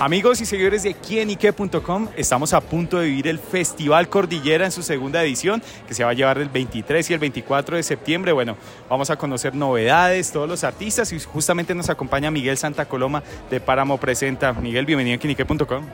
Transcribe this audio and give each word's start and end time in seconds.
Amigos 0.00 0.40
y 0.40 0.46
seguidores 0.46 0.82
de 0.82 0.94
quienique.com, 0.94 2.08
estamos 2.16 2.54
a 2.54 2.62
punto 2.62 2.98
de 2.98 3.08
vivir 3.08 3.28
el 3.28 3.38
Festival 3.38 4.08
Cordillera 4.08 4.64
en 4.64 4.72
su 4.72 4.82
segunda 4.82 5.22
edición, 5.22 5.62
que 5.86 5.92
se 5.92 6.04
va 6.04 6.12
a 6.12 6.14
llevar 6.14 6.38
el 6.38 6.48
23 6.48 7.10
y 7.10 7.12
el 7.12 7.18
24 7.18 7.76
de 7.76 7.82
septiembre. 7.82 8.32
Bueno, 8.32 8.56
vamos 8.88 9.10
a 9.10 9.16
conocer 9.16 9.54
novedades, 9.54 10.32
todos 10.32 10.48
los 10.48 10.64
artistas 10.64 11.12
y 11.12 11.20
justamente 11.20 11.74
nos 11.74 11.90
acompaña 11.90 12.30
Miguel 12.30 12.56
Santa 12.56 12.86
Coloma 12.86 13.22
de 13.50 13.60
Páramo 13.60 13.98
Presenta. 13.98 14.54
Miguel, 14.54 14.86
bienvenido 14.86 15.16
a 15.16 15.20
quienique.com. 15.20 15.84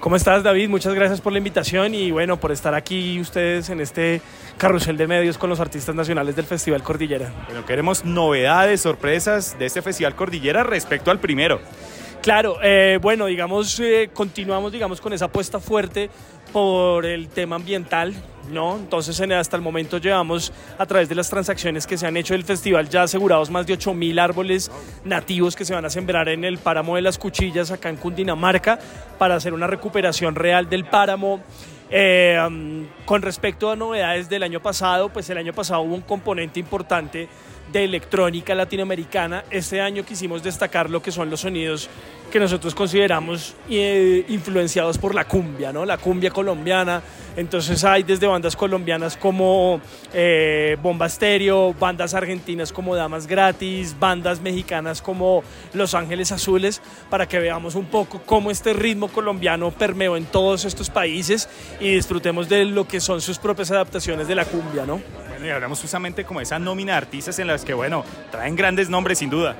¿Cómo 0.00 0.16
estás, 0.16 0.42
David? 0.42 0.68
Muchas 0.68 0.92
gracias 0.92 1.20
por 1.20 1.30
la 1.30 1.38
invitación 1.38 1.94
y 1.94 2.10
bueno, 2.10 2.40
por 2.40 2.50
estar 2.50 2.74
aquí 2.74 3.20
ustedes 3.20 3.70
en 3.70 3.80
este 3.80 4.20
carrusel 4.58 4.96
de 4.96 5.06
medios 5.06 5.38
con 5.38 5.48
los 5.48 5.60
artistas 5.60 5.94
nacionales 5.94 6.34
del 6.34 6.44
Festival 6.44 6.82
Cordillera. 6.82 7.32
Bueno, 7.46 7.64
queremos 7.64 8.04
novedades, 8.04 8.80
sorpresas 8.80 9.56
de 9.60 9.66
este 9.66 9.80
Festival 9.80 10.16
Cordillera 10.16 10.64
respecto 10.64 11.12
al 11.12 11.20
primero. 11.20 11.60
Claro, 12.24 12.56
eh, 12.62 12.98
bueno, 13.02 13.26
digamos, 13.26 13.78
eh, 13.80 14.08
continuamos, 14.14 14.72
digamos, 14.72 14.98
con 14.98 15.12
esa 15.12 15.26
apuesta 15.26 15.60
fuerte 15.60 16.08
por 16.54 17.04
el 17.04 17.28
tema 17.28 17.56
ambiental, 17.56 18.14
¿no? 18.50 18.76
Entonces, 18.76 19.20
hasta 19.20 19.56
el 19.56 19.62
momento 19.62 19.98
llevamos, 19.98 20.50
a 20.78 20.86
través 20.86 21.10
de 21.10 21.16
las 21.16 21.28
transacciones 21.28 21.86
que 21.86 21.98
se 21.98 22.06
han 22.06 22.16
hecho 22.16 22.32
del 22.32 22.42
festival, 22.42 22.88
ya 22.88 23.02
asegurados 23.02 23.50
más 23.50 23.66
de 23.66 23.74
8.000 23.74 24.18
árboles 24.18 24.70
nativos 25.04 25.54
que 25.54 25.66
se 25.66 25.74
van 25.74 25.84
a 25.84 25.90
sembrar 25.90 26.30
en 26.30 26.44
el 26.44 26.56
páramo 26.56 26.96
de 26.96 27.02
las 27.02 27.18
Cuchillas, 27.18 27.70
acá 27.70 27.90
en 27.90 27.96
Cundinamarca, 27.96 28.78
para 29.18 29.34
hacer 29.34 29.52
una 29.52 29.66
recuperación 29.66 30.34
real 30.34 30.70
del 30.70 30.86
páramo. 30.86 31.42
Eh, 31.90 32.38
con 33.04 33.20
respecto 33.20 33.70
a 33.70 33.76
novedades 33.76 34.30
del 34.30 34.44
año 34.44 34.62
pasado, 34.62 35.10
pues 35.10 35.28
el 35.28 35.36
año 35.36 35.52
pasado 35.52 35.82
hubo 35.82 35.94
un 35.94 36.00
componente 36.00 36.58
importante 36.58 37.28
de 37.72 37.84
electrónica 37.84 38.54
latinoamericana. 38.54 39.44
Este 39.50 39.80
año 39.80 40.04
quisimos 40.04 40.42
destacar 40.42 40.90
lo 40.90 41.02
que 41.02 41.10
son 41.10 41.30
los 41.30 41.40
sonidos 41.40 41.88
que 42.30 42.40
nosotros 42.40 42.74
consideramos 42.74 43.54
eh, 43.70 44.24
influenciados 44.28 44.98
por 44.98 45.14
la 45.14 45.24
cumbia, 45.24 45.72
¿no? 45.72 45.84
La 45.84 45.98
cumbia 45.98 46.30
colombiana. 46.30 47.00
Entonces 47.36 47.84
hay 47.84 48.02
desde 48.02 48.26
bandas 48.26 48.56
colombianas 48.56 49.16
como 49.16 49.80
eh, 50.12 50.76
Bomba 50.82 51.06
Estéreo, 51.06 51.74
bandas 51.74 52.14
argentinas 52.14 52.72
como 52.72 52.96
Damas 52.96 53.26
Gratis, 53.26 53.96
bandas 53.98 54.40
mexicanas 54.40 55.02
como 55.02 55.44
Los 55.74 55.94
Ángeles 55.94 56.32
Azules, 56.32 56.80
para 57.10 57.28
que 57.28 57.38
veamos 57.38 57.74
un 57.74 57.86
poco 57.86 58.20
cómo 58.24 58.50
este 58.50 58.72
ritmo 58.72 59.08
colombiano 59.08 59.70
permeó 59.70 60.16
en 60.16 60.26
todos 60.26 60.64
estos 60.64 60.90
países 60.90 61.48
y 61.80 61.94
disfrutemos 61.94 62.48
de 62.48 62.64
lo 62.64 62.86
que 62.88 63.00
son 63.00 63.20
sus 63.20 63.38
propias 63.38 63.70
adaptaciones 63.70 64.28
de 64.28 64.34
la 64.34 64.44
cumbia, 64.44 64.86
¿no? 64.86 65.00
Y 65.44 65.50
hablamos 65.50 65.80
justamente 65.80 66.24
como 66.24 66.40
esa 66.40 66.58
nómina 66.58 66.92
de 66.92 66.98
artistas 66.98 67.38
en 67.38 67.46
las 67.46 67.64
que, 67.64 67.74
bueno, 67.74 68.04
traen 68.30 68.56
grandes 68.56 68.88
nombres 68.88 69.18
sin 69.18 69.28
duda. 69.28 69.54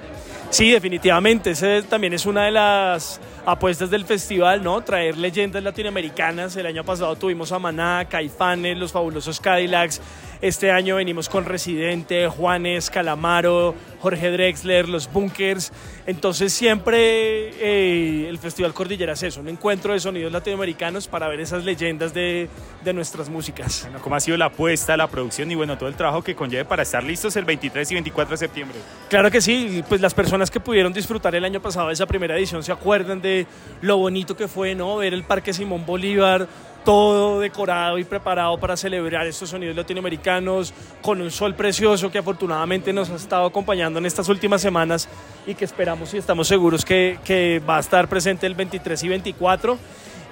Sí, 0.50 0.70
definitivamente. 0.70 1.50
Esa 1.50 1.82
también 1.82 2.12
es 2.12 2.26
una 2.26 2.44
de 2.44 2.52
las 2.52 3.20
apuestas 3.44 3.90
del 3.90 4.04
festival, 4.04 4.62
¿no? 4.62 4.82
Traer 4.82 5.18
leyendas 5.18 5.62
latinoamericanas. 5.62 6.56
El 6.56 6.66
año 6.66 6.84
pasado 6.84 7.16
tuvimos 7.16 7.52
a 7.52 7.58
Maná, 7.58 8.06
Caifanes, 8.08 8.78
los 8.78 8.92
fabulosos 8.92 9.40
Cadillacs. 9.40 10.00
Este 10.44 10.70
año 10.70 10.96
venimos 10.96 11.30
con 11.30 11.46
Residente, 11.46 12.28
Juanes, 12.28 12.90
Calamaro, 12.90 13.74
Jorge 14.00 14.30
Drexler, 14.30 14.90
los 14.90 15.10
Bunkers. 15.10 15.72
Entonces 16.06 16.52
siempre 16.52 16.98
eh, 16.98 18.28
el 18.28 18.36
Festival 18.36 18.74
Cordillera 18.74 19.14
es 19.14 19.22
eso, 19.22 19.40
un 19.40 19.48
encuentro 19.48 19.94
de 19.94 20.00
sonidos 20.00 20.30
latinoamericanos 20.30 21.08
para 21.08 21.28
ver 21.28 21.40
esas 21.40 21.64
leyendas 21.64 22.12
de, 22.12 22.50
de 22.84 22.92
nuestras 22.92 23.30
músicas. 23.30 23.84
Bueno, 23.84 24.00
¿Cómo 24.02 24.16
ha 24.16 24.20
sido 24.20 24.36
la 24.36 24.44
apuesta, 24.44 24.98
la 24.98 25.06
producción 25.06 25.50
y 25.50 25.54
bueno, 25.54 25.78
todo 25.78 25.88
el 25.88 25.94
trabajo 25.94 26.20
que 26.20 26.34
conlleve 26.34 26.66
para 26.66 26.82
estar 26.82 27.02
listos 27.02 27.34
el 27.36 27.46
23 27.46 27.90
y 27.90 27.94
24 27.94 28.32
de 28.32 28.36
septiembre? 28.36 28.78
Claro 29.08 29.30
que 29.30 29.40
sí, 29.40 29.82
pues 29.88 30.02
las 30.02 30.12
personas 30.12 30.50
que 30.50 30.60
pudieron 30.60 30.92
disfrutar 30.92 31.34
el 31.34 31.46
año 31.46 31.62
pasado 31.62 31.86
de 31.86 31.94
esa 31.94 32.04
primera 32.04 32.36
edición 32.36 32.62
se 32.62 32.70
acuerdan 32.70 33.22
de 33.22 33.46
lo 33.80 33.96
bonito 33.96 34.36
que 34.36 34.46
fue, 34.46 34.74
¿no? 34.74 34.98
Ver 34.98 35.14
el 35.14 35.24
Parque 35.24 35.54
Simón 35.54 35.86
Bolívar, 35.86 36.46
todo 36.84 37.40
decorado 37.40 37.98
y 37.98 38.04
preparado 38.04 38.58
para 38.58 38.76
celebrar 38.76 39.26
estos 39.26 39.50
sonidos 39.50 39.74
latinoamericanos 39.74 40.72
con 41.02 41.20
un 41.20 41.30
sol 41.30 41.54
precioso 41.54 42.10
que 42.10 42.18
afortunadamente 42.18 42.92
nos 42.92 43.10
ha 43.10 43.16
estado 43.16 43.46
acompañando 43.46 43.98
en 43.98 44.06
estas 44.06 44.28
últimas 44.28 44.60
semanas 44.60 45.08
y 45.46 45.54
que 45.54 45.64
esperamos 45.64 46.12
y 46.14 46.18
estamos 46.18 46.46
seguros 46.46 46.84
que, 46.84 47.18
que 47.24 47.62
va 47.68 47.78
a 47.78 47.80
estar 47.80 48.08
presente 48.08 48.46
el 48.46 48.54
23 48.54 49.02
y 49.02 49.08
24. 49.08 49.78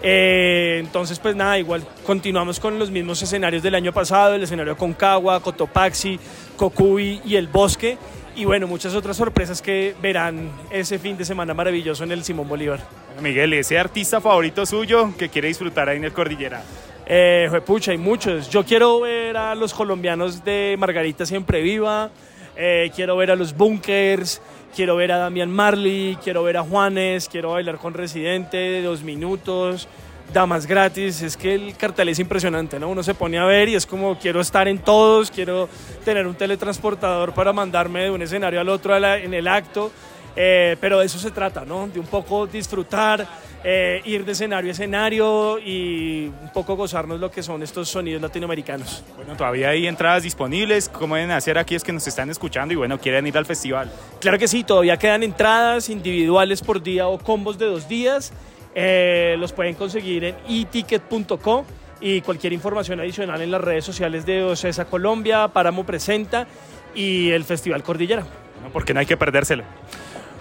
Eh, 0.02 0.78
entonces, 0.80 1.18
pues 1.18 1.36
nada, 1.36 1.58
igual 1.58 1.86
continuamos 2.04 2.58
con 2.58 2.78
los 2.78 2.90
mismos 2.90 3.22
escenarios 3.22 3.62
del 3.62 3.74
año 3.74 3.92
pasado, 3.92 4.34
el 4.34 4.42
escenario 4.42 4.76
Concagua, 4.76 5.40
Cotopaxi, 5.40 6.18
Cocuy 6.56 7.20
y 7.24 7.36
El 7.36 7.46
Bosque 7.46 7.96
y 8.34 8.44
bueno, 8.44 8.66
muchas 8.66 8.94
otras 8.94 9.16
sorpresas 9.16 9.60
que 9.60 9.94
verán 10.00 10.50
ese 10.70 10.98
fin 10.98 11.16
de 11.16 11.24
semana 11.24 11.52
maravilloso 11.52 12.04
en 12.04 12.12
el 12.12 12.24
Simón 12.24 12.48
Bolívar. 12.48 12.80
Miguel, 13.20 13.52
¿ese 13.52 13.78
artista 13.78 14.20
favorito 14.20 14.64
suyo 14.64 15.12
que 15.18 15.28
quiere 15.28 15.48
disfrutar 15.48 15.88
ahí 15.88 15.98
en 15.98 16.04
el 16.04 16.12
Cordillera? 16.12 16.62
Eh, 17.04 17.48
pucha, 17.66 17.90
hay 17.90 17.98
muchos. 17.98 18.48
Yo 18.48 18.64
quiero 18.64 19.00
ver 19.00 19.36
a 19.36 19.54
los 19.54 19.74
colombianos 19.74 20.44
de 20.44 20.76
Margarita 20.78 21.26
Siempre 21.26 21.60
Viva, 21.60 22.10
eh, 22.56 22.90
quiero 22.94 23.16
ver 23.16 23.30
a 23.30 23.36
los 23.36 23.54
Bunkers, 23.54 24.40
quiero 24.74 24.96
ver 24.96 25.12
a 25.12 25.18
Damian 25.18 25.50
Marley, 25.50 26.16
quiero 26.22 26.42
ver 26.42 26.56
a 26.56 26.62
Juanes, 26.62 27.28
quiero 27.28 27.52
bailar 27.52 27.78
con 27.78 27.94
Residente 27.94 28.56
de 28.56 28.82
dos 28.82 29.02
minutos 29.02 29.88
damas 30.32 30.66
gratis, 30.66 31.20
es 31.20 31.36
que 31.36 31.54
el 31.54 31.76
cartel 31.76 32.08
es 32.08 32.18
impresionante, 32.18 32.78
¿no? 32.78 32.88
Uno 32.88 33.02
se 33.02 33.14
pone 33.14 33.38
a 33.38 33.44
ver 33.44 33.68
y 33.68 33.74
es 33.74 33.84
como 33.84 34.18
quiero 34.18 34.40
estar 34.40 34.66
en 34.66 34.78
todos, 34.78 35.30
quiero 35.30 35.68
tener 36.04 36.26
un 36.26 36.34
teletransportador 36.34 37.34
para 37.34 37.52
mandarme 37.52 38.04
de 38.04 38.10
un 38.10 38.22
escenario 38.22 38.60
al 38.60 38.68
otro 38.68 38.96
en 38.96 39.34
el 39.34 39.46
acto, 39.46 39.92
eh, 40.34 40.76
pero 40.80 41.00
de 41.00 41.06
eso 41.06 41.18
se 41.18 41.30
trata, 41.30 41.64
¿no? 41.64 41.88
De 41.88 42.00
un 42.00 42.06
poco 42.06 42.46
disfrutar, 42.46 43.26
eh, 43.64 44.00
ir 44.04 44.24
de 44.24 44.32
escenario 44.32 44.70
a 44.70 44.72
escenario 44.72 45.58
y 45.58 46.26
un 46.26 46.50
poco 46.52 46.74
gozarnos 46.74 47.20
lo 47.20 47.30
que 47.30 47.42
son 47.42 47.62
estos 47.62 47.88
sonidos 47.88 48.22
latinoamericanos. 48.22 49.04
Bueno, 49.16 49.36
todavía 49.36 49.70
hay 49.70 49.86
entradas 49.86 50.22
disponibles, 50.22 50.88
¿cómo 50.88 51.16
deben 51.16 51.30
hacer 51.30 51.58
aquí 51.58 51.74
es 51.74 51.84
que 51.84 51.92
nos 51.92 52.06
están 52.06 52.30
escuchando 52.30 52.72
y 52.72 52.76
bueno, 52.76 52.98
quieren 52.98 53.26
ir 53.26 53.36
al 53.36 53.46
festival? 53.46 53.90
Claro 54.20 54.38
que 54.38 54.48
sí, 54.48 54.64
todavía 54.64 54.96
quedan 54.96 55.22
entradas 55.22 55.88
individuales 55.90 56.62
por 56.62 56.82
día 56.82 57.08
o 57.08 57.18
combos 57.18 57.58
de 57.58 57.66
dos 57.66 57.88
días. 57.88 58.32
Eh, 58.74 59.36
los 59.38 59.52
pueden 59.52 59.74
conseguir 59.74 60.24
en 60.24 60.36
eticket.co 60.48 61.66
y 62.00 62.20
cualquier 62.22 62.52
información 62.52 63.00
adicional 63.00 63.40
en 63.42 63.50
las 63.50 63.60
redes 63.60 63.84
sociales 63.84 64.26
de 64.26 64.42
Ocesa 64.42 64.86
Colombia, 64.86 65.48
Páramo 65.48 65.84
Presenta 65.84 66.46
y 66.94 67.30
el 67.30 67.44
Festival 67.44 67.82
Cordillera. 67.82 68.24
Porque 68.72 68.94
no 68.94 69.00
hay 69.00 69.06
que 69.06 69.16
perdérselo. 69.16 69.64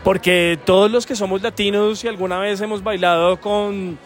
Porque 0.04 0.58
todos 0.66 0.90
los 0.90 1.06
que 1.06 1.16
somos 1.16 1.42
latinos 1.42 2.04
y 2.04 2.08
alguna 2.08 2.40
vez 2.40 2.60
hemos 2.62 2.84
bailado 2.84 3.40
con 3.40 4.00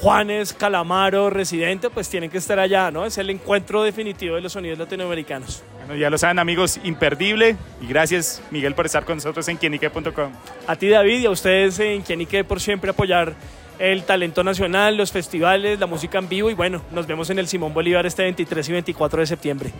Juanes, 0.00 0.52
Calamaro, 0.52 1.30
Residente, 1.30 1.88
pues 1.88 2.08
tienen 2.10 2.28
que 2.28 2.38
estar 2.38 2.58
allá, 2.58 2.90
¿no? 2.90 3.06
Es 3.06 3.16
el 3.16 3.30
encuentro 3.30 3.82
definitivo 3.82 4.34
de 4.34 4.42
los 4.42 4.52
sonidos 4.52 4.78
latinoamericanos. 4.78 5.62
Bueno, 5.78 5.96
ya 5.96 6.10
lo 6.10 6.18
saben 6.18 6.38
amigos, 6.38 6.78
imperdible. 6.84 7.56
Y 7.80 7.86
gracias 7.86 8.42
Miguel 8.50 8.74
por 8.74 8.86
estar 8.86 9.04
con 9.04 9.16
nosotros 9.16 9.48
en 9.48 9.56
quienique.com. 9.56 10.32
A 10.66 10.76
ti 10.76 10.88
David 10.88 11.20
y 11.20 11.26
a 11.26 11.30
ustedes 11.30 11.78
en 11.78 12.02
Quienique 12.02 12.44
por 12.44 12.60
siempre 12.60 12.90
apoyar 12.90 13.34
el 13.78 14.04
talento 14.04 14.44
nacional, 14.44 14.96
los 14.96 15.10
festivales, 15.10 15.80
la 15.80 15.86
música 15.86 16.18
en 16.18 16.28
vivo 16.28 16.50
y 16.50 16.54
bueno, 16.54 16.82
nos 16.92 17.06
vemos 17.06 17.30
en 17.30 17.38
el 17.38 17.48
Simón 17.48 17.74
Bolívar 17.74 18.06
este 18.06 18.22
23 18.22 18.68
y 18.68 18.72
24 18.72 19.20
de 19.20 19.26
septiembre. 19.26 19.72